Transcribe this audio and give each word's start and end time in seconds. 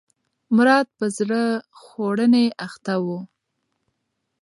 مراد 0.55 0.87
په 0.97 1.05
زړه 1.17 1.41
خوړنې 1.81 2.45
اخته 2.65 2.93
و. 3.05 3.07